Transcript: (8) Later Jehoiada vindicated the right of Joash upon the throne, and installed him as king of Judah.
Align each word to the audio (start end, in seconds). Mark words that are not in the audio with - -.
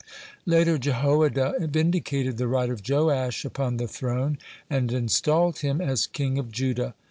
(8) 0.47 0.47
Later 0.47 0.77
Jehoiada 0.79 1.53
vindicated 1.69 2.39
the 2.39 2.47
right 2.47 2.71
of 2.71 2.81
Joash 2.89 3.45
upon 3.45 3.77
the 3.77 3.87
throne, 3.87 4.39
and 4.67 4.91
installed 4.91 5.59
him 5.59 5.79
as 5.79 6.07
king 6.07 6.39
of 6.39 6.51
Judah. 6.51 6.95